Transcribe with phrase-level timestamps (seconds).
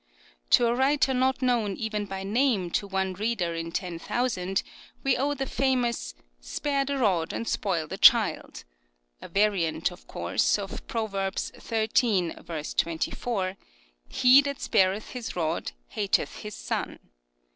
[0.49, 4.63] To a writer not known even by name to one reader in ten thousand
[5.03, 6.15] we owe POPULAR PROVERBS 269 the famous"
[6.51, 8.63] Spare the rod and spoil the child
[9.21, 11.89] "—a variant, of course, of Proverbs xiii.
[12.39, 13.57] 24:"
[14.09, 16.97] He that spareth his rod hateth his son."